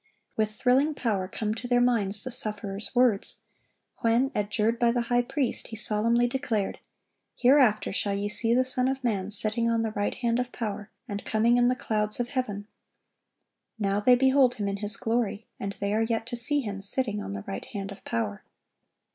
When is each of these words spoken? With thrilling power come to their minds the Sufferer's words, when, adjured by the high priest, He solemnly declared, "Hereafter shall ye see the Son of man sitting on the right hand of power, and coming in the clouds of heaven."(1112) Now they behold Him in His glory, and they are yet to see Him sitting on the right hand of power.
With 0.35 0.49
thrilling 0.49 0.95
power 0.95 1.27
come 1.27 1.53
to 1.53 1.67
their 1.67 1.79
minds 1.79 2.23
the 2.23 2.31
Sufferer's 2.31 2.95
words, 2.95 3.37
when, 3.99 4.31
adjured 4.33 4.79
by 4.79 4.89
the 4.89 5.01
high 5.13 5.21
priest, 5.21 5.67
He 5.67 5.75
solemnly 5.75 6.25
declared, 6.25 6.79
"Hereafter 7.35 7.93
shall 7.93 8.15
ye 8.15 8.27
see 8.27 8.55
the 8.55 8.63
Son 8.63 8.87
of 8.87 9.03
man 9.03 9.29
sitting 9.29 9.69
on 9.69 9.83
the 9.83 9.91
right 9.91 10.15
hand 10.15 10.39
of 10.39 10.51
power, 10.51 10.89
and 11.07 11.23
coming 11.23 11.57
in 11.57 11.67
the 11.67 11.75
clouds 11.75 12.19
of 12.19 12.29
heaven."(1112) 12.29 12.65
Now 13.77 13.99
they 13.99 14.15
behold 14.15 14.55
Him 14.55 14.67
in 14.67 14.77
His 14.77 14.97
glory, 14.97 15.45
and 15.59 15.73
they 15.79 15.93
are 15.93 16.01
yet 16.01 16.25
to 16.25 16.35
see 16.35 16.61
Him 16.61 16.81
sitting 16.81 17.21
on 17.21 17.33
the 17.33 17.43
right 17.45 17.65
hand 17.65 17.91
of 17.91 18.03
power. 18.03 18.41